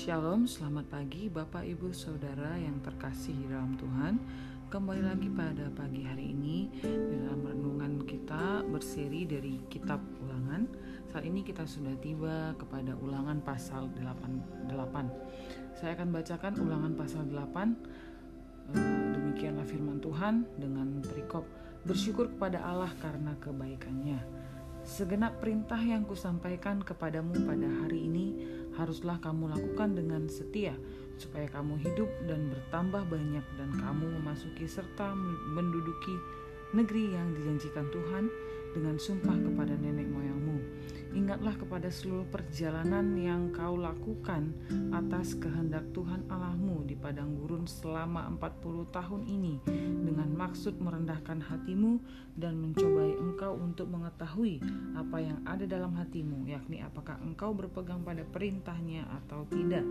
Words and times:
Shalom, 0.00 0.48
selamat 0.48 0.88
pagi 0.88 1.28
Bapak 1.28 1.60
Ibu 1.60 1.92
Saudara 1.92 2.56
yang 2.56 2.80
terkasih 2.80 3.36
di 3.36 3.44
dalam 3.52 3.76
Tuhan. 3.76 4.16
Kembali 4.72 5.04
lagi 5.04 5.28
pada 5.28 5.68
pagi 5.76 6.08
hari 6.08 6.32
ini 6.32 6.72
dalam 6.80 7.44
renungan 7.44 8.08
kita 8.08 8.64
berseri 8.64 9.28
dari 9.28 9.60
kitab 9.68 10.00
ulangan. 10.24 10.64
Saat 11.12 11.28
ini 11.28 11.44
kita 11.44 11.68
sudah 11.68 11.92
tiba 12.00 12.56
kepada 12.56 12.96
ulangan 12.96 13.44
pasal 13.44 13.92
8, 13.92 14.72
8. 14.72 15.76
Saya 15.76 15.92
akan 15.92 16.08
bacakan 16.16 16.52
ulangan 16.64 16.92
pasal 16.96 17.22
8 17.28 18.72
eh, 18.72 19.04
Demikianlah 19.20 19.68
firman 19.68 20.00
Tuhan 20.00 20.48
dengan 20.56 21.04
perikop. 21.04 21.44
Bersyukur 21.84 22.32
kepada 22.32 22.64
Allah 22.64 22.88
karena 23.04 23.36
kebaikannya. 23.36 24.48
Segenap 24.80 25.44
perintah 25.44 25.76
yang 25.76 26.08
kusampaikan 26.08 26.80
kepadamu 26.80 27.36
pada 27.44 27.68
hari 27.84 28.08
ini 28.08 28.26
haruslah 28.80 29.20
kamu 29.20 29.52
lakukan 29.52 29.92
dengan 29.92 30.24
setia, 30.32 30.72
supaya 31.20 31.44
kamu 31.52 31.76
hidup 31.84 32.08
dan 32.24 32.48
bertambah 32.48 33.04
banyak, 33.12 33.44
dan 33.60 33.70
kamu 33.76 34.08
memasuki 34.18 34.64
serta 34.64 35.12
menduduki 35.52 36.16
negeri 36.72 37.12
yang 37.12 37.28
dijanjikan 37.36 37.86
Tuhan 37.92 38.32
dengan 38.72 38.96
sumpah 38.96 39.36
kepada 39.36 39.76
nenek 39.76 40.08
moyangmu. 40.08 40.49
Ingatlah 41.10 41.58
kepada 41.58 41.90
seluruh 41.90 42.22
perjalanan 42.30 43.18
yang 43.18 43.50
kau 43.50 43.74
lakukan 43.74 44.54
atas 44.94 45.34
kehendak 45.34 45.90
Tuhan 45.90 46.22
Allahmu 46.30 46.86
di 46.86 46.94
padang 46.94 47.34
gurun 47.34 47.66
selama 47.66 48.30
40 48.38 48.94
tahun 48.94 49.22
ini 49.26 49.58
dengan 50.06 50.30
maksud 50.30 50.78
merendahkan 50.78 51.42
hatimu 51.42 51.98
dan 52.38 52.62
mencobai 52.62 53.18
engkau 53.18 53.58
untuk 53.58 53.90
mengetahui 53.90 54.62
apa 54.94 55.18
yang 55.18 55.42
ada 55.42 55.66
dalam 55.66 55.98
hatimu, 55.98 56.46
yakni 56.46 56.78
apakah 56.78 57.18
engkau 57.26 57.58
berpegang 57.58 58.06
pada 58.06 58.22
perintahnya 58.22 59.02
atau 59.22 59.42
tidak. 59.50 59.82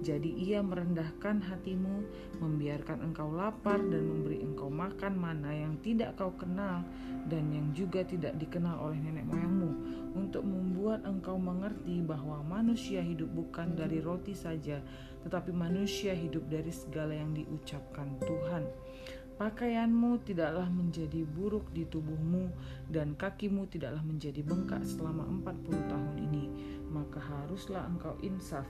Jadi 0.00 0.32
ia 0.48 0.64
merendahkan 0.64 1.44
hatimu, 1.44 2.08
membiarkan 2.40 3.04
engkau 3.12 3.28
lapar 3.36 3.84
dan 3.84 4.00
memberi 4.04 4.40
engkau 4.40 4.72
makan 4.72 5.12
mana 5.12 5.52
yang 5.52 5.76
tidak 5.84 6.16
kau 6.16 6.32
kenal 6.40 6.80
dan 7.28 7.52
yang 7.52 7.68
juga 7.76 8.04
tidak 8.04 8.36
dikenal 8.40 8.80
oleh 8.80 9.00
nenek 9.00 9.24
moyangmu 9.28 9.72
untuk 10.14 10.46
membuat 10.46 11.02
engkau 11.02 11.34
mengerti 11.36 12.00
bahwa 12.00 12.40
manusia 12.46 13.02
hidup 13.02 13.28
bukan 13.34 13.74
dari 13.74 13.98
roti 13.98 14.32
saja, 14.32 14.78
tetapi 15.26 15.50
manusia 15.50 16.14
hidup 16.14 16.46
dari 16.46 16.70
segala 16.70 17.12
yang 17.18 17.34
diucapkan 17.34 18.14
Tuhan. 18.22 18.64
Pakaianmu 19.34 20.22
tidaklah 20.22 20.70
menjadi 20.70 21.26
buruk 21.26 21.74
di 21.74 21.82
tubuhmu 21.90 22.54
dan 22.86 23.18
kakimu 23.18 23.66
tidaklah 23.66 24.06
menjadi 24.06 24.46
bengkak 24.46 24.86
selama 24.86 25.26
40 25.42 25.90
tahun 25.90 26.14
ini. 26.22 26.44
Maka 26.94 27.18
haruslah 27.18 27.82
engkau 27.90 28.14
insaf 28.22 28.62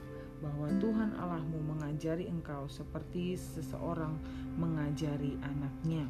bahwa 0.45 0.69
Tuhan 0.77 1.17
Allahmu 1.17 1.73
mengajari 1.73 2.28
engkau 2.28 2.69
seperti 2.69 3.33
seseorang 3.33 4.12
mengajari 4.61 5.41
anaknya. 5.41 6.05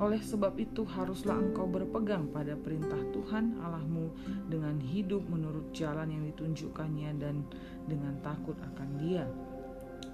Oleh 0.00 0.24
sebab 0.24 0.56
itu 0.56 0.88
haruslah 0.88 1.36
engkau 1.36 1.68
berpegang 1.68 2.32
pada 2.32 2.56
perintah 2.56 2.98
Tuhan 3.12 3.60
Allahmu 3.60 4.08
dengan 4.48 4.80
hidup 4.80 5.28
menurut 5.28 5.68
jalan 5.76 6.08
yang 6.08 6.24
ditunjukkannya 6.32 7.20
dan 7.20 7.44
dengan 7.84 8.16
takut 8.24 8.56
akan 8.72 8.88
Dia. 8.96 9.28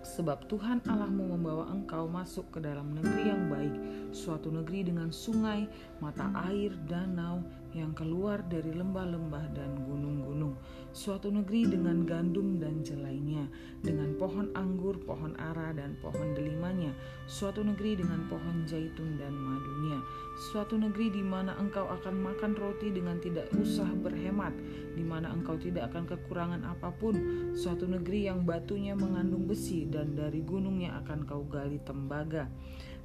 Sebab 0.06 0.46
Tuhan 0.46 0.86
Allahmu 0.86 1.34
membawa 1.34 1.66
engkau 1.70 2.06
masuk 2.06 2.46
ke 2.54 2.58
dalam 2.62 2.94
negeri 2.94 3.26
yang 3.26 3.50
baik, 3.50 3.74
suatu 4.14 4.54
negeri 4.54 4.86
dengan 4.86 5.10
sungai, 5.10 5.66
mata 5.98 6.30
air, 6.46 6.70
danau 6.86 7.42
yang 7.76 7.92
keluar 7.92 8.40
dari 8.48 8.72
lembah-lembah 8.72 9.52
dan 9.52 9.84
gunung-gunung, 9.84 10.56
suatu 10.96 11.28
negeri 11.28 11.68
dengan 11.68 12.08
gandum 12.08 12.56
dan 12.56 12.80
jelainya, 12.80 13.44
dengan 13.84 14.16
pohon 14.16 14.48
anggur, 14.56 14.96
pohon 15.04 15.36
ara, 15.36 15.76
dan 15.76 15.92
pohon 16.00 16.32
delimanya, 16.32 16.96
suatu 17.28 17.60
negeri 17.60 18.00
dengan 18.00 18.24
pohon 18.32 18.64
zaitun 18.64 19.20
dan 19.20 19.36
madunya, 19.36 20.00
suatu 20.48 20.80
negeri 20.80 21.12
di 21.12 21.20
mana 21.20 21.52
engkau 21.60 21.84
akan 21.84 22.16
makan 22.16 22.56
roti 22.56 22.88
dengan 22.88 23.20
tidak 23.20 23.52
usah 23.60 23.92
berhemat, 24.00 24.56
di 24.96 25.04
mana 25.04 25.28
engkau 25.36 25.60
tidak 25.60 25.92
akan 25.92 26.08
kekurangan 26.08 26.64
apa 26.64 26.88
pun, 26.96 27.14
suatu 27.52 27.84
negeri 27.84 28.32
yang 28.32 28.48
batunya 28.48 28.96
mengandung 28.96 29.44
besi 29.44 29.84
dan 29.84 30.16
dari 30.16 30.40
gunungnya 30.40 30.96
akan 31.04 31.28
kau 31.28 31.44
gali 31.44 31.76
tembaga, 31.84 32.48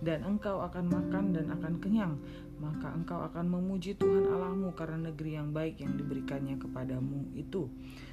dan 0.01 0.25
engkau 0.25 0.61
akan 0.65 0.89
makan 0.89 1.33
dan 1.33 1.53
akan 1.53 1.73
kenyang, 1.77 2.13
maka 2.57 2.93
engkau 2.93 3.21
akan 3.25 3.45
memuji 3.47 3.97
Tuhan 3.97 4.25
Allahmu 4.29 4.73
karena 4.73 5.09
negeri 5.13 5.37
yang 5.37 5.49
baik 5.53 5.81
yang 5.81 5.93
diberikannya 5.97 6.57
kepadamu 6.57 7.29
itu. 7.37 7.69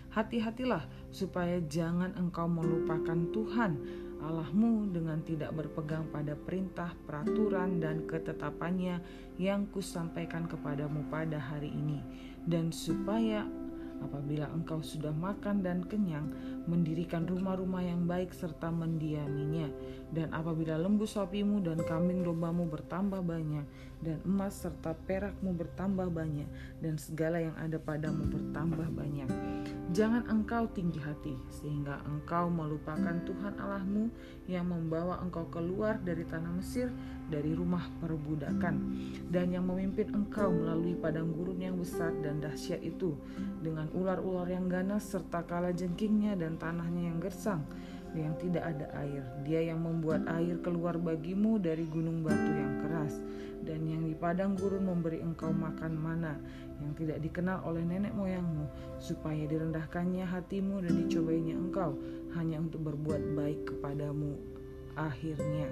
Hati-hatilah 0.09 0.88
supaya 1.12 1.60
jangan 1.69 2.16
engkau 2.16 2.49
melupakan 2.49 3.19
Tuhan 3.28 3.76
Allahmu 4.19 4.91
dengan 4.91 5.22
tidak 5.22 5.54
berpegang 5.54 6.09
pada 6.10 6.34
perintah, 6.34 6.91
peraturan, 7.06 7.78
dan 7.78 8.03
ketetapannya 8.09 8.99
yang 9.38 9.69
kusampaikan 9.70 10.50
kepadamu 10.50 11.06
pada 11.06 11.38
hari 11.38 11.70
ini, 11.70 12.03
dan 12.43 12.75
supaya 12.75 13.47
apabila 14.00 14.47
engkau 14.54 14.81
sudah 14.81 15.10
makan 15.10 15.60
dan 15.62 15.84
kenyang, 15.86 16.31
mendirikan 16.69 17.25
rumah-rumah 17.25 17.82
yang 17.82 18.04
baik 18.04 18.31
serta 18.32 18.69
mendiaminya. 18.69 19.70
Dan 20.09 20.32
apabila 20.32 20.81
lembu 20.81 21.04
sapimu 21.04 21.60
dan 21.60 21.81
kambing 21.84 22.25
dombamu 22.25 22.69
bertambah 22.69 23.20
banyak, 23.20 23.66
dan 23.98 24.22
emas 24.22 24.62
serta 24.62 24.94
perakmu 24.94 25.53
bertambah 25.58 26.08
banyak, 26.08 26.47
dan 26.78 26.94
segala 26.97 27.42
yang 27.42 27.56
ada 27.58 27.76
padamu 27.76 28.25
bertambah 28.31 28.88
banyak. 28.94 29.28
Jangan 29.88 30.28
engkau 30.28 30.69
tinggi 30.76 31.00
hati, 31.00 31.32
sehingga 31.48 32.04
engkau 32.04 32.53
melupakan 32.53 33.16
Tuhan 33.25 33.56
Allahmu 33.56 34.12
yang 34.44 34.69
membawa 34.69 35.16
engkau 35.25 35.48
keluar 35.48 35.97
dari 36.04 36.28
tanah 36.28 36.53
Mesir, 36.60 36.92
dari 37.32 37.56
rumah 37.56 37.88
perbudakan, 38.00 38.76
dan 39.32 39.48
yang 39.53 39.64
memimpin 39.64 40.12
engkau 40.12 40.53
melalui 40.53 40.92
padang 40.92 41.32
gurun 41.32 41.60
yang 41.60 41.76
besar 41.76 42.12
dan 42.20 42.41
dahsyat 42.41 42.84
itu, 42.84 43.16
dengan 43.64 43.88
ular-ular 43.94 44.49
yang 44.49 44.66
ganas 44.66 45.09
serta 45.09 45.44
kala 45.44 45.72
jengkingnya 45.72 46.34
dan 46.34 46.56
tanahnya 46.56 47.12
yang 47.12 47.19
gersang, 47.21 47.65
yang 48.16 48.32
tidak 48.41 48.65
ada 48.65 48.87
air. 49.04 49.22
Dia 49.44 49.69
yang 49.69 49.84
membuat 49.84 50.25
air 50.32 50.56
keluar 50.65 50.97
bagimu 50.97 51.60
dari 51.60 51.84
gunung 51.88 52.25
batu 52.25 52.50
yang 52.53 52.84
keras, 52.84 53.21
dan 53.65 53.84
yang 53.84 54.04
di 54.09 54.16
padang 54.16 54.56
gurun 54.56 54.88
memberi 54.88 55.21
engkau 55.21 55.53
makan 55.53 55.93
mana 55.99 56.34
yang 56.78 56.94
tidak 56.94 57.19
dikenal 57.21 57.60
oleh 57.66 57.82
nenek 57.82 58.15
moyangmu, 58.15 58.71
supaya 59.03 59.44
direndahkannya 59.44 60.25
hatimu 60.25 60.81
dan 60.84 60.94
dicobainya 61.05 61.55
engkau 61.59 61.99
hanya 62.38 62.62
untuk 62.62 62.87
berbuat 62.87 63.22
baik 63.34 63.60
kepadamu 63.66 64.38
akhirnya. 64.94 65.69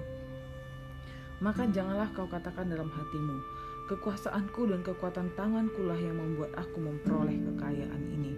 Maka 1.36 1.68
janganlah 1.68 2.08
kau 2.16 2.24
katakan 2.24 2.72
dalam 2.72 2.88
hatimu, 2.88 3.36
kekuasaanku 3.86 4.66
dan 4.68 4.82
kekuatan 4.82 5.30
tanganku 5.38 5.86
lah 5.86 5.98
yang 5.98 6.18
membuat 6.18 6.52
aku 6.58 6.82
memperoleh 6.82 7.38
kekayaan 7.38 8.02
ini. 8.10 8.34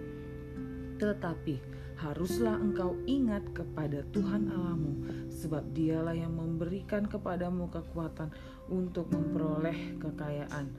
Tetapi 1.01 1.55
haruslah 1.99 2.55
engkau 2.55 2.95
ingat 3.09 3.43
kepada 3.51 4.07
Tuhan 4.15 4.47
Allahmu, 4.47 5.27
sebab 5.27 5.75
Dialah 5.75 6.15
yang 6.15 6.31
memberikan 6.37 7.09
kepadamu 7.09 7.67
kekuatan 7.67 8.31
untuk 8.71 9.11
memperoleh 9.11 9.99
kekayaan, 9.99 10.71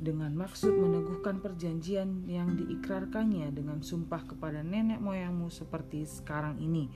dengan 0.00 0.32
maksud 0.32 0.72
meneguhkan 0.72 1.44
perjanjian 1.44 2.24
yang 2.24 2.56
diikrarkannya 2.56 3.52
dengan 3.52 3.84
sumpah 3.84 4.24
kepada 4.24 4.64
nenek 4.64 4.96
moyangmu 4.96 5.52
seperti 5.52 6.08
sekarang 6.08 6.56
ini. 6.56 6.88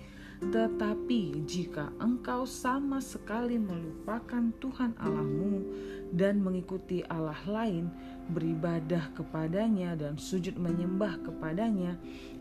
Tetapi 0.42 1.46
jika 1.46 1.94
engkau 2.02 2.42
sama 2.42 2.98
sekali 2.98 3.54
melupakan 3.54 4.50
Tuhan 4.58 4.98
Allahmu 4.98 5.62
dan 6.10 6.42
mengikuti 6.42 7.06
Allah 7.06 7.38
lain, 7.46 7.86
beribadah 8.34 9.14
kepadanya 9.14 9.94
dan 9.94 10.18
sujud 10.18 10.58
menyembah 10.58 11.22
kepadanya, 11.22 11.94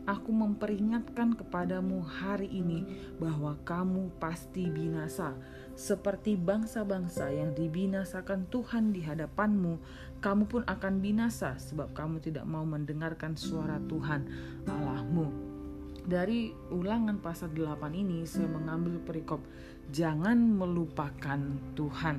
aku 0.10 0.34
memperingatkan 0.34 1.38
kepadamu 1.38 2.02
hari 2.02 2.50
ini 2.50 2.86
bahwa 3.22 3.58
kamu 3.62 4.10
pasti 4.18 4.68
binasa. 4.74 5.38
Seperti 5.74 6.38
bangsa-bangsa 6.38 7.34
yang 7.34 7.54
dibinasakan 7.54 8.50
Tuhan 8.50 8.94
di 8.94 9.02
hadapanmu, 9.06 9.78
kamu 10.22 10.44
pun 10.50 10.62
akan 10.66 11.02
binasa 11.02 11.58
sebab 11.62 11.94
kamu 11.98 12.22
tidak 12.24 12.46
mau 12.46 12.64
mendengarkan 12.64 13.38
suara 13.38 13.82
Tuhan 13.86 14.26
Allahmu. 14.70 15.53
Dari 16.04 16.52
ulangan 16.76 17.16
pasal 17.24 17.56
8 17.56 17.80
ini 17.96 18.28
saya 18.28 18.52
mengambil 18.52 19.00
perikop 19.00 19.40
jangan 19.88 20.36
melupakan 20.36 21.40
Tuhan. 21.80 22.18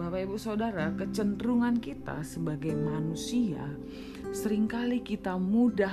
Bapak 0.00 0.24
Ibu 0.24 0.36
Saudara, 0.40 0.88
kecenderungan 0.96 1.76
kita 1.76 2.24
sebagai 2.24 2.72
manusia 2.72 3.68
sering 4.32 4.64
kali 4.64 5.04
kita 5.04 5.36
mudah 5.36 5.92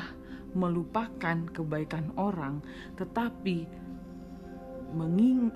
melupakan 0.55 1.43
kebaikan 1.51 2.15
orang, 2.15 2.63
tetapi 2.95 3.67
menging 4.95 5.51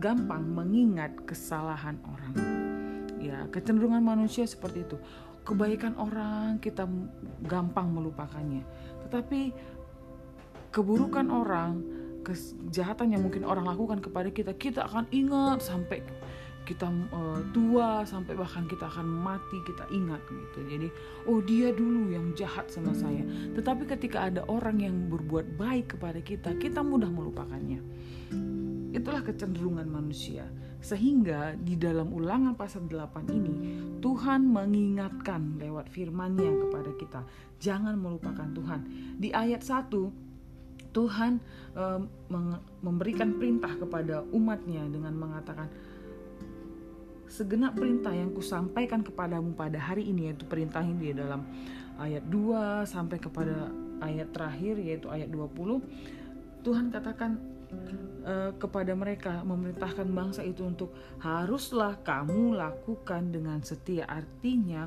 gampang 0.00 0.44
mengingat 0.46 1.12
kesalahan 1.28 2.00
orang. 2.08 2.34
Ya, 3.20 3.44
kecenderungan 3.52 4.00
manusia 4.00 4.48
seperti 4.48 4.88
itu. 4.88 4.96
Kebaikan 5.42 5.98
orang 6.00 6.62
kita 6.64 6.88
gampang 7.44 7.90
melupakannya, 7.92 8.62
tetapi 9.08 9.52
keburukan 10.72 11.28
orang 11.28 11.84
kejahatan 12.24 13.12
yang 13.12 13.22
mungkin 13.22 13.44
orang 13.44 13.68
lakukan 13.68 14.00
kepada 14.00 14.32
kita 14.32 14.56
kita 14.56 14.88
akan 14.88 15.04
ingat 15.12 15.60
sampai 15.60 16.00
kita 16.62 16.86
uh, 17.10 17.42
tua 17.50 18.06
sampai 18.06 18.38
bahkan 18.38 18.70
kita 18.70 18.86
akan 18.86 19.02
mati 19.04 19.58
kita 19.66 19.82
ingat 19.90 20.22
gitu. 20.30 20.62
Jadi 20.62 20.88
oh 21.26 21.42
dia 21.42 21.74
dulu 21.74 22.14
yang 22.14 22.30
jahat 22.38 22.70
sama 22.70 22.94
saya. 22.94 23.26
Tetapi 23.52 23.84
ketika 23.90 24.30
ada 24.30 24.46
orang 24.46 24.78
yang 24.78 24.96
berbuat 25.10 25.58
baik 25.58 25.98
kepada 25.98 26.22
kita 26.22 26.54
kita 26.56 26.80
mudah 26.80 27.10
melupakannya. 27.10 27.82
Itulah 28.94 29.26
kecenderungan 29.26 29.90
manusia. 29.90 30.46
Sehingga 30.82 31.54
di 31.58 31.78
dalam 31.78 32.10
ulangan 32.10 32.58
pasal 32.58 32.86
8 32.90 33.30
ini 33.30 33.54
Tuhan 34.02 34.46
mengingatkan 34.50 35.58
lewat 35.58 35.90
firman-Nya 35.90 36.50
kepada 36.66 36.90
kita 36.94 37.20
jangan 37.58 37.98
melupakan 37.98 38.46
Tuhan. 38.54 38.80
Di 39.18 39.34
ayat 39.34 39.66
1 39.66 40.31
Tuhan 40.92 41.40
uh, 41.74 42.00
memberikan 42.84 43.36
perintah 43.40 43.72
kepada 43.76 44.22
umatnya 44.30 44.84
dengan 44.88 45.16
mengatakan 45.16 45.68
segenap 47.32 47.72
perintah 47.72 48.12
yang 48.12 48.28
kusampaikan 48.36 49.00
kepadamu 49.00 49.56
pada 49.56 49.80
hari 49.80 50.12
ini 50.12 50.28
yaitu 50.28 50.44
perintah 50.44 50.84
ini 50.84 51.12
di 51.12 51.16
dalam 51.16 51.48
ayat 51.96 52.28
2 52.28 52.84
sampai 52.84 53.16
kepada 53.16 53.72
ayat 54.04 54.28
terakhir 54.36 54.76
yaitu 54.76 55.08
ayat 55.08 55.32
20 55.32 55.80
Tuhan 56.62 56.92
katakan 56.92 57.40
uh, 58.22 58.52
kepada 58.56 58.92
mereka 58.94 59.42
memerintahkan 59.42 60.06
bangsa 60.12 60.46
itu 60.46 60.62
untuk 60.62 60.94
haruslah 61.18 61.98
kamu 62.06 62.54
lakukan 62.54 63.34
dengan 63.34 63.58
setia. 63.64 64.06
Artinya 64.06 64.86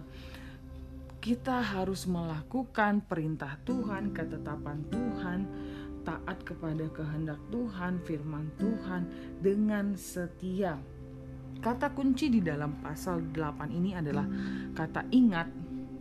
kita 1.19 1.59
harus 1.59 2.05
melakukan 2.05 3.01
perintah 3.03 3.57
Tuhan, 3.65 4.13
ketetapan 4.13 4.85
Tuhan, 4.93 5.39
taat 6.05 6.37
kepada 6.45 6.85
kehendak 6.93 7.41
Tuhan, 7.49 7.99
firman 8.05 8.53
Tuhan 8.61 9.09
dengan 9.41 9.97
setia. 9.97 10.77
Kata 11.59 11.91
kunci 11.91 12.29
di 12.29 12.45
dalam 12.45 12.77
pasal 12.79 13.33
8 13.33 13.73
ini 13.73 13.97
adalah 13.97 14.29
kata 14.77 15.09
ingat, 15.09 15.49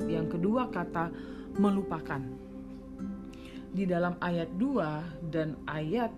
yang 0.04 0.28
kedua 0.28 0.68
kata 0.68 1.08
melupakan. 1.56 2.20
Di 3.74 3.88
dalam 3.88 4.14
ayat 4.22 4.52
2 4.54 5.32
dan 5.34 5.58
ayat 5.66 6.12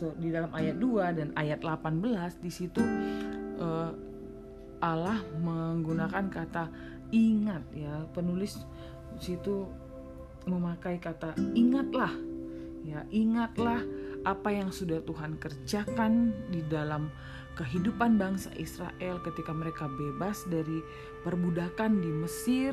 di 0.00 0.32
dalam 0.32 0.48
ayat 0.56 0.80
2 0.80 1.12
dan 1.12 1.28
ayat 1.36 1.60
18 1.60 2.40
di 2.40 2.48
situ 2.48 2.80
uh, 3.60 3.92
Allah 4.80 5.20
menggunakan 5.44 6.32
kata 6.32 6.72
ingat 7.12 7.60
ya 7.76 8.08
penulis 8.16 8.64
situ 9.20 9.68
memakai 10.48 11.00
kata 11.02 11.36
ingatlah. 11.52 12.12
Ya 12.80 13.04
ingatlah 13.12 13.84
apa 14.24 14.48
yang 14.52 14.72
sudah 14.72 15.00
Tuhan 15.04 15.36
kerjakan 15.40 16.32
di 16.48 16.64
dalam 16.68 17.12
kehidupan 17.60 18.16
bangsa 18.16 18.48
Israel 18.56 19.20
ketika 19.20 19.52
mereka 19.52 19.84
bebas 19.84 20.48
dari 20.48 20.80
perbudakan 21.20 22.00
di 22.00 22.08
Mesir 22.08 22.72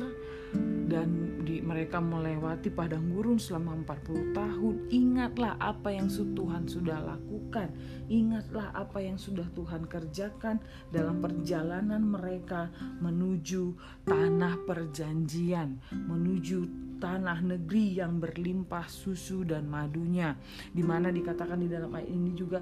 dan 0.88 1.44
di, 1.44 1.60
mereka 1.60 2.00
melewati 2.00 2.72
padang 2.72 3.12
gurun 3.12 3.36
selama 3.36 3.84
40 3.84 4.32
tahun. 4.32 4.74
Ingatlah 4.88 5.60
apa 5.60 5.92
yang 5.92 6.08
Tuhan 6.08 6.64
sudah 6.64 7.04
lakukan. 7.04 7.68
Ingatlah 8.08 8.72
apa 8.72 9.04
yang 9.04 9.20
sudah 9.20 9.44
Tuhan 9.52 9.84
kerjakan 9.84 10.56
dalam 10.88 11.20
perjalanan 11.20 12.00
mereka 12.00 12.72
menuju 13.04 13.76
tanah 14.08 14.56
perjanjian 14.64 15.76
menuju 15.92 16.87
tanah 16.98 17.38
negeri 17.40 18.02
yang 18.02 18.18
berlimpah 18.18 18.86
susu 18.90 19.46
dan 19.46 19.70
madunya. 19.70 20.34
Di 20.70 20.82
mana 20.82 21.08
dikatakan 21.08 21.62
di 21.62 21.70
dalam 21.70 21.94
ayat 21.94 22.10
ini 22.10 22.30
juga 22.34 22.60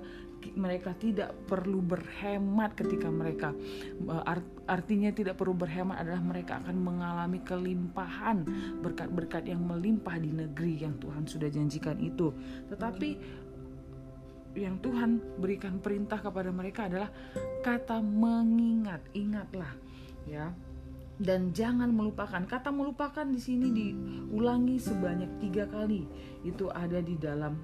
mereka 0.54 0.94
tidak 0.94 1.34
perlu 1.48 1.82
berhemat 1.82 2.78
ketika 2.78 3.10
mereka 3.10 3.50
eh, 3.98 4.24
artinya 4.70 5.10
tidak 5.10 5.34
perlu 5.34 5.58
berhemat 5.58 5.98
adalah 6.06 6.22
mereka 6.22 6.62
akan 6.62 6.76
mengalami 6.78 7.42
kelimpahan 7.42 8.46
berkat-berkat 8.84 9.50
yang 9.50 9.64
melimpah 9.64 10.14
di 10.20 10.30
negeri 10.30 10.86
yang 10.86 10.94
Tuhan 11.02 11.26
sudah 11.26 11.50
janjikan 11.50 11.98
itu. 11.98 12.30
Tetapi 12.70 13.10
yang 14.56 14.80
Tuhan 14.80 15.20
berikan 15.36 15.78
perintah 15.80 16.16
kepada 16.20 16.48
mereka 16.48 16.88
adalah 16.88 17.12
kata 17.60 18.00
mengingat 18.00 19.04
ingatlah 19.12 19.68
ya 20.24 20.48
dan 21.16 21.56
jangan 21.56 21.88
melupakan 21.88 22.44
kata 22.44 22.68
melupakan 22.68 23.24
di 23.24 23.40
sini 23.40 23.72
diulangi 23.72 24.76
sebanyak 24.76 25.40
tiga 25.40 25.64
kali. 25.64 26.04
Itu 26.44 26.68
ada 26.68 27.00
di 27.00 27.16
dalam 27.16 27.56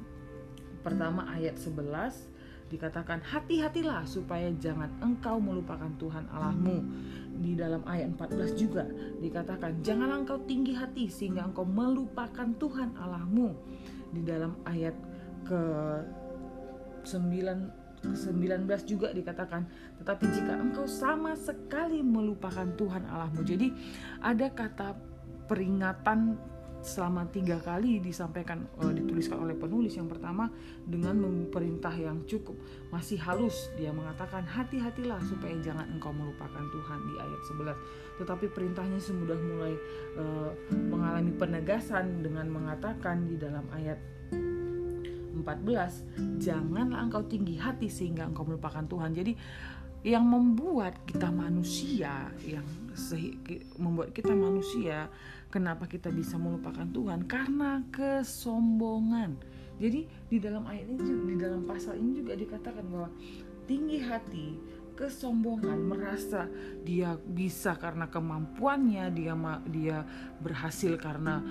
pertama 0.81 1.29
ayat 1.29 1.61
11 1.61 2.33
dikatakan 2.73 3.21
hati-hatilah 3.21 4.09
supaya 4.09 4.49
jangan 4.57 4.89
engkau 5.05 5.37
melupakan 5.37 5.93
Tuhan 6.01 6.25
Allahmu. 6.33 6.81
Di 7.43 7.53
dalam 7.53 7.85
ayat 7.85 8.17
14 8.17 8.57
juga 8.57 8.89
dikatakan 9.21 9.85
jangan 9.85 10.25
engkau 10.25 10.41
tinggi 10.49 10.73
hati 10.73 11.13
sehingga 11.13 11.45
engkau 11.45 11.69
melupakan 11.69 12.49
Tuhan 12.57 12.97
Allahmu. 12.97 13.53
Di 14.17 14.25
dalam 14.25 14.57
ayat 14.65 14.97
ke 15.45 15.61
9 17.05 17.82
19 18.03 18.67
juga 18.85 19.15
dikatakan. 19.15 19.63
Tetapi 20.03 20.25
jika 20.35 20.59
engkau 20.59 20.85
sama 20.91 21.39
sekali 21.39 22.03
melupakan 22.03 22.67
Tuhan 22.75 23.07
Allahmu. 23.07 23.47
Jadi 23.47 23.71
ada 24.19 24.51
kata 24.51 24.99
peringatan 25.47 26.51
selama 26.83 27.31
tiga 27.31 27.63
kali 27.63 28.03
disampaikan 28.03 28.67
uh, 28.83 28.91
dituliskan 28.91 29.39
oleh 29.39 29.55
penulis 29.55 29.95
yang 29.95 30.11
pertama 30.11 30.51
dengan 30.83 31.15
perintah 31.47 31.95
yang 31.95 32.27
cukup. 32.27 32.59
Masih 32.91 33.23
halus 33.23 33.71
dia 33.79 33.95
mengatakan 33.95 34.43
hati-hatilah 34.43 35.23
supaya 35.23 35.55
jangan 35.63 35.87
engkau 35.95 36.11
melupakan 36.11 36.59
Tuhan 36.59 36.99
di 37.07 37.15
ayat 37.23 37.41
11 37.55 38.03
tetapi 38.21 38.47
perintahnya 38.53 39.01
sudah 39.01 39.39
mulai 39.41 39.75
uh, 40.21 40.51
mengalami 40.91 41.33
penegasan 41.33 42.21
dengan 42.21 42.47
mengatakan 42.51 43.25
di 43.27 43.41
dalam 43.41 43.65
ayat 43.73 43.99
14 45.35 46.41
janganlah 46.41 47.01
engkau 47.01 47.25
tinggi 47.25 47.57
hati 47.57 47.89
sehingga 47.89 48.29
engkau 48.29 48.45
melupakan 48.45 48.85
Tuhan. 48.85 49.17
Jadi 49.17 49.33
yang 50.03 50.27
membuat 50.27 50.99
kita 51.07 51.31
manusia 51.31 52.27
yang 52.43 52.67
membuat 53.79 54.11
kita 54.11 54.35
manusia 54.35 55.07
kenapa 55.49 55.87
kita 55.87 56.11
bisa 56.11 56.35
melupakan 56.37 56.85
Tuhan? 56.91 57.31
Karena 57.31 57.87
kesombongan. 57.95 59.39
Jadi 59.79 60.07
di 60.29 60.39
dalam 60.43 60.67
ayat 60.67 60.91
ini 60.91 61.35
di 61.35 61.37
dalam 61.39 61.63
pasal 61.65 61.99
ini 61.99 62.19
juga 62.19 62.35
dikatakan 62.35 62.85
bahwa 62.91 63.09
tinggi 63.71 63.99
hati 64.03 64.59
kesombongan 65.03 65.83
merasa 65.83 66.47
dia 66.87 67.19
bisa 67.19 67.75
karena 67.75 68.07
kemampuannya 68.07 69.11
dia 69.11 69.35
dia 69.67 69.99
berhasil 70.39 70.95
karena 70.95 71.43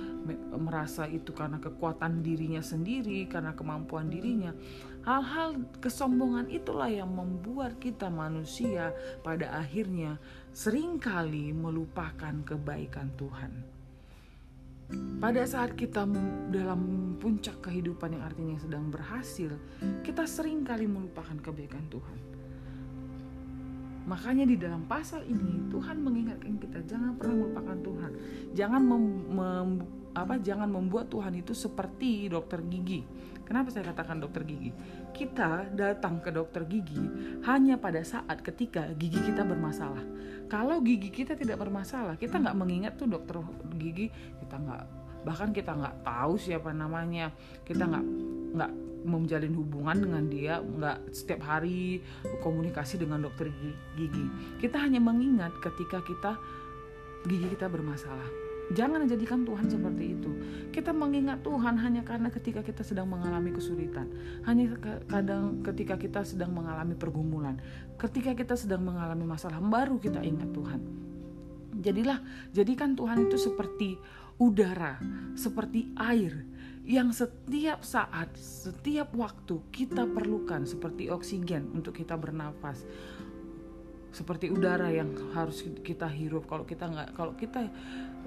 merasa 0.55 1.03
itu 1.11 1.35
karena 1.35 1.59
kekuatan 1.59 2.23
dirinya 2.23 2.63
sendiri 2.63 3.27
karena 3.27 3.51
kemampuan 3.51 4.07
dirinya 4.07 4.55
hal-hal 5.03 5.59
kesombongan 5.83 6.47
itulah 6.47 6.87
yang 6.87 7.11
membuat 7.11 7.75
kita 7.83 8.07
manusia 8.07 8.95
pada 9.19 9.51
akhirnya 9.59 10.15
sering 10.55 10.95
kali 10.95 11.51
melupakan 11.51 12.31
kebaikan 12.47 13.11
Tuhan 13.19 13.51
pada 15.19 15.43
saat 15.47 15.75
kita 15.75 16.07
dalam 16.51 17.13
puncak 17.19 17.63
kehidupan 17.63 18.11
yang 18.11 18.27
artinya 18.27 18.59
sedang 18.59 18.91
berhasil, 18.91 19.55
kita 20.03 20.27
sering 20.27 20.67
kali 20.67 20.83
melupakan 20.83 21.39
kebaikan 21.39 21.87
Tuhan. 21.87 22.40
Makanya 24.11 24.43
di 24.43 24.59
dalam 24.59 24.83
pasal 24.91 25.23
ini 25.23 25.71
Tuhan 25.71 26.03
mengingatkan 26.03 26.59
kita 26.59 26.83
jangan 26.83 27.15
pernah 27.15 27.47
melupakan 27.47 27.77
Tuhan. 27.79 28.11
Jangan 28.51 28.81
mem, 28.83 29.05
mem, 29.31 29.69
apa 30.11 30.35
jangan 30.35 30.67
membuat 30.67 31.07
Tuhan 31.07 31.31
itu 31.39 31.55
seperti 31.55 32.27
dokter 32.27 32.59
gigi. 32.67 33.07
Kenapa 33.47 33.71
saya 33.71 33.87
katakan 33.87 34.19
dokter 34.19 34.43
gigi? 34.43 34.75
Kita 35.15 35.71
datang 35.71 36.19
ke 36.19 36.27
dokter 36.35 36.67
gigi 36.67 36.99
hanya 37.47 37.79
pada 37.79 38.03
saat 38.03 38.43
ketika 38.43 38.91
gigi 38.99 39.31
kita 39.31 39.47
bermasalah. 39.47 40.03
Kalau 40.51 40.83
gigi 40.83 41.07
kita 41.07 41.39
tidak 41.39 41.63
bermasalah, 41.63 42.19
kita 42.19 42.35
nggak 42.35 42.57
mengingat 42.59 42.99
tuh 42.99 43.07
dokter 43.07 43.39
gigi, 43.79 44.11
kita 44.43 44.59
nggak 44.59 44.83
bahkan 45.23 45.55
kita 45.55 45.71
nggak 45.71 46.03
tahu 46.03 46.35
siapa 46.35 46.75
namanya, 46.75 47.31
kita 47.63 47.87
nggak 47.87 48.05
nggak 48.59 48.71
menjalin 49.01 49.53
hubungan 49.57 49.97
dengan 49.97 50.23
dia 50.29 50.53
nggak 50.61 51.13
setiap 51.13 51.41
hari 51.45 52.01
komunikasi 52.41 53.01
dengan 53.01 53.25
dokter 53.25 53.49
gigi. 53.97 54.25
Kita 54.61 54.77
hanya 54.81 55.01
mengingat 55.01 55.53
ketika 55.61 56.01
kita 56.05 56.37
gigi 57.25 57.47
kita 57.53 57.69
bermasalah. 57.69 58.51
Jangan 58.71 59.03
jadikan 59.03 59.43
Tuhan 59.43 59.67
seperti 59.67 60.15
itu. 60.15 60.31
Kita 60.71 60.95
mengingat 60.95 61.43
Tuhan 61.43 61.75
hanya 61.75 62.07
karena 62.07 62.31
ketika 62.31 62.63
kita 62.63 62.87
sedang 62.87 63.11
mengalami 63.11 63.51
kesulitan. 63.51 64.07
Hanya 64.47 64.79
kadang 65.11 65.59
ketika 65.59 65.99
kita 65.99 66.23
sedang 66.23 66.55
mengalami 66.55 66.95
pergumulan. 66.95 67.59
Ketika 67.99 68.31
kita 68.31 68.55
sedang 68.55 68.87
mengalami 68.87 69.27
masalah 69.27 69.59
baru 69.59 69.99
kita 69.99 70.23
ingat 70.23 70.55
Tuhan. 70.55 70.81
Jadilah 71.83 72.23
jadikan 72.55 72.95
Tuhan 72.95 73.27
itu 73.27 73.35
seperti 73.35 73.99
udara, 74.39 75.03
seperti 75.35 75.91
air 75.99 76.50
yang 76.91 77.15
setiap 77.15 77.87
saat, 77.87 78.35
setiap 78.35 79.15
waktu 79.15 79.63
kita 79.71 80.03
perlukan 80.11 80.67
seperti 80.67 81.07
oksigen 81.07 81.71
untuk 81.71 81.95
kita 81.95 82.19
bernafas. 82.19 82.83
Seperti 84.11 84.51
udara 84.51 84.91
yang 84.91 85.15
harus 85.31 85.63
kita 85.87 86.11
hirup. 86.11 86.43
Kalau 86.51 86.67
kita 86.67 86.91
nggak, 86.91 87.15
kalau 87.15 87.31
kita 87.39 87.63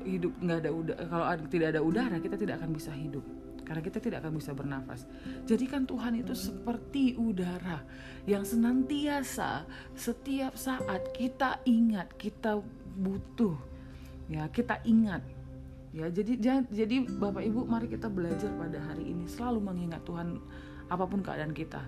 hidup 0.09 0.33
nggak 0.41 0.59
ada 0.65 0.71
udara, 0.73 1.01
kalau 1.05 1.25
tidak 1.53 1.69
ada 1.77 1.81
udara 1.85 2.17
kita 2.25 2.41
tidak 2.41 2.57
akan 2.65 2.73
bisa 2.73 2.93
hidup 2.97 3.25
karena 3.65 3.81
kita 3.81 3.99
tidak 4.01 4.19
akan 4.25 4.37
bisa 4.37 4.53
bernafas. 4.53 5.09
Jadikan 5.49 5.89
Tuhan 5.89 6.21
itu 6.21 6.37
seperti 6.37 7.17
udara 7.17 7.81
yang 8.29 8.45
senantiasa 8.45 9.65
setiap 9.97 10.57
saat 10.57 11.13
kita 11.17 11.65
ingat, 11.65 12.13
kita 12.21 12.61
butuh. 12.97 13.57
Ya, 14.25 14.49
kita 14.49 14.81
ingat 14.89 15.21
ya 15.95 16.11
jadi 16.11 16.35
jadi 16.67 17.07
bapak 17.07 17.47
ibu 17.47 17.63
mari 17.63 17.87
kita 17.87 18.11
belajar 18.11 18.51
pada 18.59 18.83
hari 18.83 19.15
ini. 19.15 19.31
Selalu 19.31 19.63
mengingat 19.63 20.03
Tuhan 20.03 20.43
apa 20.91 21.07
pun 21.07 21.23
keadaan 21.23 21.55
kita. 21.55 21.81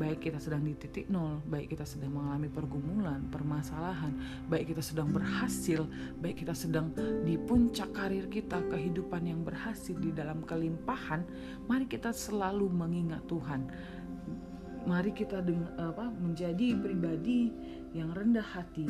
Baik 0.00 0.24
kita 0.24 0.40
sedang 0.40 0.64
di 0.64 0.72
titik 0.74 1.06
nol 1.12 1.44
baik 1.46 1.76
kita 1.76 1.84
sedang 1.84 2.16
mengalami 2.16 2.48
pergumulan 2.48 3.28
permasalahan 3.28 4.10
baik 4.50 4.74
kita 4.74 4.82
sedang 4.82 5.14
berhasil 5.14 5.86
baik 6.18 6.42
kita 6.42 6.56
sedang 6.56 6.90
di 7.22 7.38
puncak 7.38 7.92
karir 7.94 8.26
kita 8.26 8.58
kehidupan 8.66 9.28
yang 9.30 9.46
berhasil 9.46 9.94
di 10.00 10.10
dalam 10.10 10.42
kelimpahan 10.42 11.22
mari 11.70 11.86
kita 11.86 12.10
selalu 12.10 12.66
mengingat 12.72 13.22
Tuhan. 13.28 13.68
Mari 14.82 15.14
kita 15.14 15.38
deng, 15.46 15.62
apa, 15.78 16.10
menjadi 16.10 16.74
pribadi 16.74 17.54
yang 17.94 18.10
rendah 18.10 18.42
hati 18.42 18.82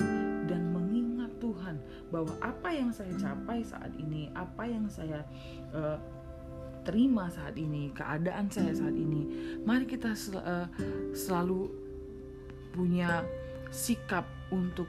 dan 0.49 0.73
mengingat 0.73 1.02
Tuhan 1.43 1.83
bahwa 2.15 2.31
apa 2.39 2.71
yang 2.71 2.95
saya 2.95 3.11
capai 3.19 3.67
saat 3.67 3.91
ini, 3.99 4.31
apa 4.39 4.63
yang 4.63 4.87
saya 4.87 5.27
uh, 5.75 5.99
terima 6.87 7.27
saat 7.35 7.59
ini, 7.59 7.91
keadaan 7.91 8.47
saya 8.47 8.71
saat 8.71 8.95
ini, 8.95 9.27
mari 9.67 9.83
kita 9.91 10.15
sel, 10.15 10.39
uh, 10.39 10.71
selalu 11.11 11.67
punya 12.71 13.27
sikap 13.75 14.25
untuk 14.55 14.87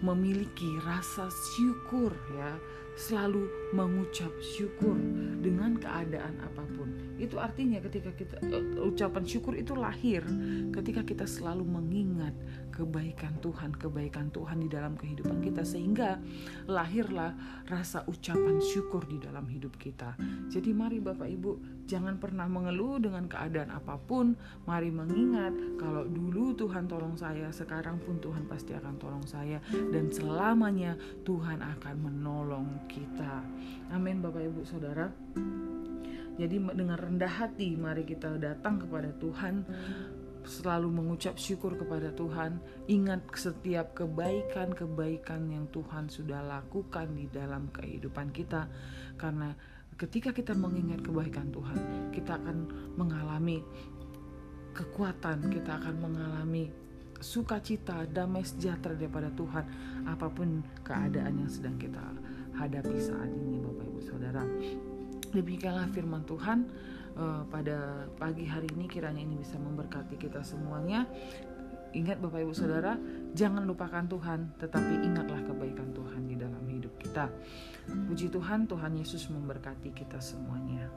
memiliki 0.00 0.76
rasa 0.84 1.28
syukur 1.56 2.12
ya 2.36 2.52
selalu 2.96 3.46
mengucap 3.76 4.32
syukur 4.40 4.96
dengan 5.44 5.76
keadaan 5.76 6.40
apa 6.40 6.64
pun. 6.74 6.88
Itu 7.16 7.40
artinya 7.40 7.80
ketika 7.80 8.12
kita 8.12 8.36
uh, 8.44 8.88
ucapan 8.88 9.24
syukur 9.24 9.56
itu 9.56 9.72
lahir 9.72 10.24
ketika 10.72 11.00
kita 11.04 11.24
selalu 11.24 11.64
mengingat 11.64 12.36
kebaikan 12.76 13.40
Tuhan, 13.40 13.72
kebaikan 13.72 14.28
Tuhan 14.28 14.60
di 14.60 14.68
dalam 14.68 15.00
kehidupan 15.00 15.40
kita 15.40 15.64
sehingga 15.64 16.20
lahirlah 16.68 17.32
rasa 17.72 18.04
ucapan 18.04 18.60
syukur 18.60 19.08
di 19.08 19.16
dalam 19.16 19.48
hidup 19.48 19.80
kita. 19.80 20.12
Jadi 20.52 20.76
mari 20.76 21.00
Bapak 21.00 21.24
Ibu, 21.24 21.84
jangan 21.88 22.20
pernah 22.20 22.44
mengeluh 22.44 23.00
dengan 23.00 23.24
keadaan 23.24 23.72
apa 23.72 23.96
pun. 23.96 24.36
Mari 24.68 24.92
mengingat 24.92 25.56
kalau 25.80 26.04
dulu 26.04 26.52
Tuhan 26.52 26.84
tolong 26.84 27.16
saya, 27.16 27.48
sekarang 27.48 27.96
pun 27.96 28.20
Tuhan 28.20 28.44
pasti 28.44 28.76
akan 28.76 28.94
tolong 29.00 29.24
saya 29.24 29.56
dan 29.72 30.12
selamanya 30.12 31.00
Tuhan 31.24 31.64
akan 31.64 31.96
menolong 31.96 32.85
kita. 32.88 33.44
Amin 33.92 34.22
Bapak 34.22 34.42
Ibu 34.42 34.62
Saudara. 34.64 35.10
Jadi 36.36 36.56
dengan 36.60 36.98
rendah 37.00 37.32
hati 37.32 37.76
mari 37.76 38.04
kita 38.04 38.36
datang 38.36 38.80
kepada 38.80 39.08
Tuhan 39.16 39.64
selalu 40.46 40.88
mengucap 41.02 41.34
syukur 41.36 41.74
kepada 41.74 42.14
Tuhan, 42.14 42.62
ingat 42.86 43.26
setiap 43.34 43.98
kebaikan-kebaikan 43.98 45.42
yang 45.50 45.66
Tuhan 45.74 46.06
sudah 46.06 46.38
lakukan 46.46 47.18
di 47.18 47.26
dalam 47.26 47.66
kehidupan 47.74 48.30
kita, 48.30 48.70
karena 49.18 49.50
ketika 49.98 50.30
kita 50.30 50.54
mengingat 50.54 51.02
kebaikan 51.02 51.50
Tuhan, 51.50 51.78
kita 52.14 52.38
akan 52.38 52.58
mengalami 52.94 53.58
kekuatan, 54.70 55.50
kita 55.50 55.82
akan 55.82 55.94
mengalami 55.98 56.70
sukacita, 57.26 58.06
damai 58.06 58.46
sejahtera 58.46 58.94
daripada 58.94 59.26
Tuhan, 59.34 59.64
apa 60.06 60.30
pun 60.30 60.62
keadaan 60.86 61.42
yang 61.42 61.50
sedang 61.50 61.74
kita 61.74 61.98
hadapi 62.54 62.96
saat 63.02 63.26
ini, 63.34 63.58
Bapak 63.58 63.84
Ibu 63.90 64.00
Saudara. 64.06 64.46
Demikianlah 65.34 65.90
firman 65.90 66.22
Tuhan 66.22 66.58
uh, 67.18 67.42
pada 67.50 68.06
pagi 68.14 68.46
hari 68.46 68.70
ini 68.78 68.86
kiranya 68.86 69.20
ini 69.20 69.42
bisa 69.42 69.58
memberkati 69.58 70.14
kita 70.14 70.46
semuanya. 70.46 71.04
Ingat 71.96 72.22
Bapak 72.22 72.46
Ibu 72.46 72.54
Saudara, 72.54 72.94
jangan 73.34 73.66
lupakan 73.66 74.04
Tuhan, 74.06 74.54
tetapi 74.60 74.94
ingatlah 75.02 75.40
kebaikan 75.48 75.90
Tuhan 75.96 76.28
di 76.28 76.36
dalam 76.38 76.62
hidup 76.68 76.92
kita. 77.00 77.26
Puji 77.88 78.28
Tuhan, 78.28 78.68
Tuhan 78.68 78.92
Yesus 79.00 79.32
memberkati 79.32 79.90
kita 79.96 80.20
semuanya. 80.20 80.92